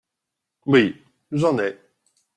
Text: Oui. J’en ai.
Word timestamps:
Oui. 0.65 0.95
J’en 1.31 1.59
ai. 1.59 1.77